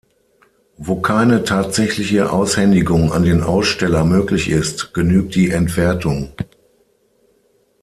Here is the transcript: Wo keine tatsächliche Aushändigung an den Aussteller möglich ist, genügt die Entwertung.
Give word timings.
Wo 0.77 0.99
keine 0.99 1.43
tatsächliche 1.43 2.31
Aushändigung 2.31 3.13
an 3.13 3.21
den 3.23 3.43
Aussteller 3.43 4.03
möglich 4.03 4.49
ist, 4.49 4.95
genügt 4.95 5.35
die 5.35 5.51
Entwertung. 5.51 6.29